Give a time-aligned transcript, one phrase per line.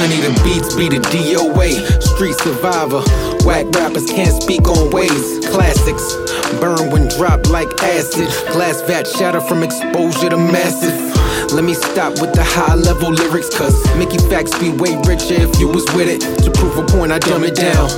[0.00, 1.76] plenty the beats be the DOA.
[2.00, 3.02] Street survivor.
[3.44, 5.44] Whack rappers can't speak on ways.
[5.52, 6.16] Classics.
[6.58, 8.28] Burn when dropped like acid.
[8.52, 10.96] Glass vat shatter from exposure to massive.
[11.52, 15.60] Let me stop with the high level lyrics, cause Mickey Factz be way richer if
[15.60, 16.22] you was with it.
[16.44, 17.90] To prove a point, I dumb it down.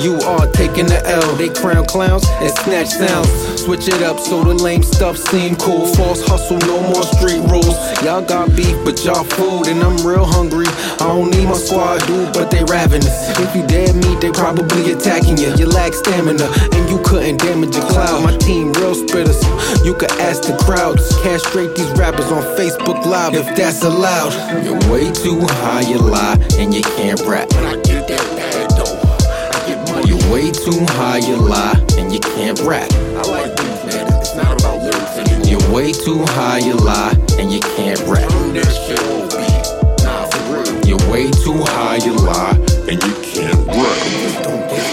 [0.00, 1.36] You are taking the L.
[1.36, 3.30] They crown clowns and snatch sounds.
[3.62, 5.86] Switch it up so the lame stuff seem cool.
[5.94, 7.76] False hustle, no more street rules.
[8.04, 10.64] Y'all got beef, but y'all food, and I'm real hungry.
[11.00, 13.28] I don't need my squad, dude, but they ravenous.
[13.38, 15.54] If you dead meat, they probably attacking you.
[15.56, 18.24] You lack stamina, and you couldn't damage your cloud.
[18.24, 19.44] My team real spitters.
[19.84, 21.14] You could ask the crowds.
[21.22, 24.32] Castrate these rappers on Facebook Live if that's allowed.
[24.64, 27.52] You're way too high, you lie, and you can't rap.
[27.52, 30.08] When I get that bag I get money.
[30.08, 32.90] You're way too high, you lie, and you can't rap.
[32.90, 34.08] I like beef, man.
[34.20, 35.46] It's not about lyrics anymore.
[35.46, 38.28] You're way too high, you lie, and you can't rap.
[38.28, 40.04] Turn shit on beat.
[40.04, 40.84] Nah, for real.
[40.84, 42.54] You're way too high, you lie,
[42.86, 43.98] and you can't rap.
[44.20, 44.84] Just don't get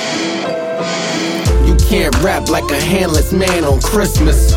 [0.42, 1.68] it.
[1.68, 4.54] You can't rap like a handless man on Christmas.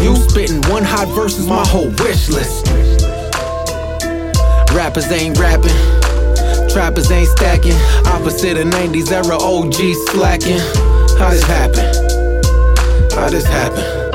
[0.00, 2.68] You spitting one hot verse is my whole wish list.
[4.72, 5.74] Rappers ain't rapping,
[6.70, 7.74] trappers ain't stacking.
[8.06, 9.74] Opposite of 90s era OG
[10.12, 10.60] slacking.
[11.18, 11.84] How this happen?
[13.18, 14.07] How this happen?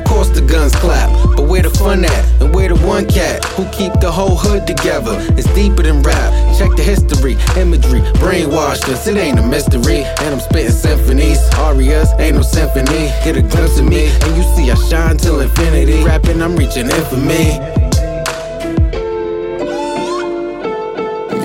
[0.00, 2.24] Of course the guns clap, but where the fun at?
[2.40, 5.16] And where the one cat who keep the whole hood together?
[5.36, 6.32] It's deeper than rap.
[6.58, 9.06] Check the history, imagery, brainwashed us.
[9.06, 10.04] It ain't a mystery.
[10.04, 13.12] And I'm spitting symphonies, arias, ain't no symphony.
[13.24, 16.02] Get a glimpse of me, and you see I shine till infinity.
[16.02, 17.60] Rapping, I'm reaching infamy.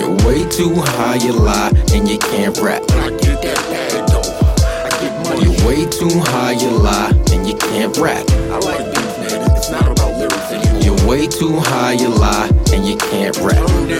[0.00, 2.82] You're way too high, you lie, and you can't rap.
[2.90, 5.44] I get money.
[5.44, 7.12] You're way too high, you lie,
[7.46, 8.28] you can't rap.
[8.28, 9.56] I like beef, man.
[9.56, 10.82] It's not about lyrics anymore.
[10.82, 13.95] You're way too high, you lie, and you can't rap.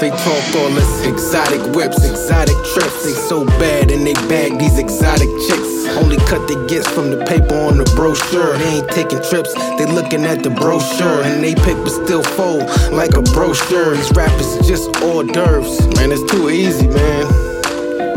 [0.00, 3.04] They talk all this exotic whips, exotic trips.
[3.04, 5.88] They so bad and they bag these exotic chicks.
[5.96, 8.56] Only cut they gets from the paper on the brochure.
[8.58, 11.22] They ain't taking trips, they looking at the brochure.
[11.24, 13.96] And they paper still fold like a brochure.
[13.96, 15.80] These rappers just hors d'oeuvres.
[15.96, 17.26] Man, it's too easy, man.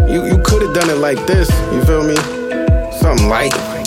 [0.08, 2.16] You, you could have done it like this, you feel me?
[3.00, 3.81] Something like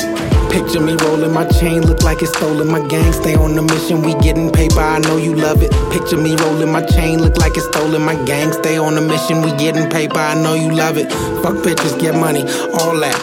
[0.54, 2.68] Picture me rolling my chain, look like it's stolen.
[2.68, 5.72] My gang stay on the mission, we getting paper, I know you love it.
[5.90, 8.02] Picture me rolling my chain, look like it's stolen.
[8.02, 11.10] My gang stay on the mission, we getting paper, I know you love it.
[11.42, 12.42] Fuck bitches, get money,
[12.78, 13.18] all that.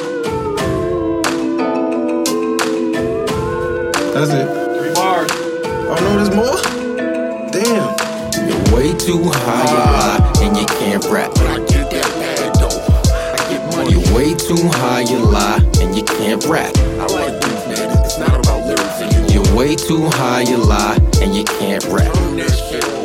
[4.14, 4.48] That's it.
[4.78, 5.32] Three bars.
[5.88, 6.60] Oh no, there's more?
[7.50, 7.96] Damn.
[8.46, 11.34] You're way too high, you lie, and you can't rap.
[11.38, 12.82] When I get that bag though,
[13.32, 13.92] I get money.
[13.94, 15.71] You're way too high, you lie, and
[16.02, 16.76] you can't rap.
[16.78, 18.06] I like beef, man.
[18.06, 19.34] It's not about lyrics.
[19.34, 23.01] You're way too high, you lie, and you can't rap.